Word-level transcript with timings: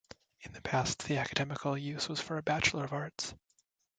In 0.39 0.53
the 0.53 0.63
past, 0.63 1.03
the 1.05 1.17
academical 1.19 1.77
use 1.77 2.09
was 2.09 2.19
for 2.19 2.39
a 2.39 2.41
Bachelor 2.41 2.83
of 2.85 2.91
Arts. 2.91 3.35